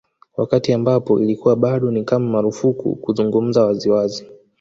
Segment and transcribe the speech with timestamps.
[0.37, 4.25] Wakati ambapo ilikuwa bado ni kama marufuku kuzungumza wazi wazi